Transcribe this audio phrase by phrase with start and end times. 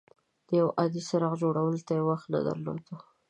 [0.47, 2.81] د یو عادي څراغ جوړولو ته یې وخت نه درلود.